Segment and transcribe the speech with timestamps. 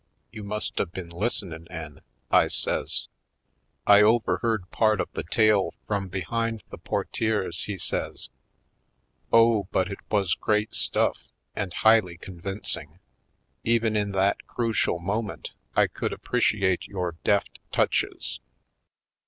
[0.31, 2.01] "You must a been lis'senin' 'en,"
[2.31, 3.07] I says.
[3.85, 8.29] "I overheard part of the tale from behind Headed Home 253 the portieres," he says.
[9.31, 11.17] ''Oh, but it was great stufif,
[11.55, 12.97] and highly convincing!
[13.63, 18.39] Even in that crucial moment I could appreciate your deft touches."